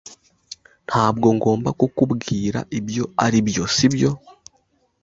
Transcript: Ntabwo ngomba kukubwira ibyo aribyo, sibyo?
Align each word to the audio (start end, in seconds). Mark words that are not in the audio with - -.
Ntabwo 0.87 1.27
ngomba 1.37 1.69
kukubwira 1.79 2.59
ibyo 2.79 3.03
aribyo, 3.25 3.63
sibyo? 3.75 4.11